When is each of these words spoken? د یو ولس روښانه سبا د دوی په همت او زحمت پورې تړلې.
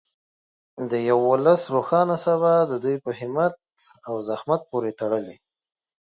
د 0.91 0.93
یو 1.09 1.19
ولس 1.31 1.61
روښانه 1.75 2.15
سبا 2.25 2.53
د 2.71 2.73
دوی 2.83 2.97
په 3.05 3.11
همت 3.19 3.53
او 4.07 4.15
زحمت 4.29 4.61
پورې 4.69 4.91
تړلې. 4.99 5.35